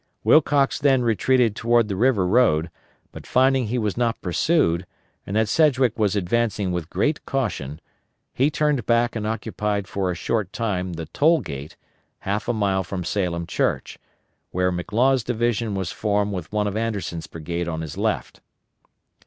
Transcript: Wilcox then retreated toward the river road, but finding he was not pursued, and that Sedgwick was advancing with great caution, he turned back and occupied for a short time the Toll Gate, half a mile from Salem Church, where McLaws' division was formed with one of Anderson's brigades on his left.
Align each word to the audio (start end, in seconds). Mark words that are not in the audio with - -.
Wilcox 0.23 0.79
then 0.79 1.03
retreated 1.03 1.55
toward 1.55 1.87
the 1.87 1.95
river 1.95 2.25
road, 2.25 2.71
but 3.11 3.27
finding 3.27 3.67
he 3.67 3.77
was 3.77 3.95
not 3.95 4.19
pursued, 4.19 4.87
and 5.27 5.35
that 5.35 5.47
Sedgwick 5.47 5.99
was 5.99 6.15
advancing 6.15 6.71
with 6.71 6.89
great 6.89 7.23
caution, 7.27 7.79
he 8.33 8.49
turned 8.49 8.87
back 8.87 9.15
and 9.15 9.27
occupied 9.27 9.87
for 9.87 10.09
a 10.09 10.15
short 10.15 10.51
time 10.51 10.93
the 10.93 11.05
Toll 11.05 11.41
Gate, 11.41 11.75
half 12.21 12.47
a 12.47 12.53
mile 12.53 12.83
from 12.83 13.03
Salem 13.03 13.45
Church, 13.45 13.99
where 14.49 14.71
McLaws' 14.71 15.23
division 15.23 15.75
was 15.75 15.91
formed 15.91 16.33
with 16.33 16.51
one 16.51 16.65
of 16.65 16.75
Anderson's 16.75 17.27
brigades 17.27 17.69
on 17.69 17.81
his 17.81 17.95
left. 17.95 18.41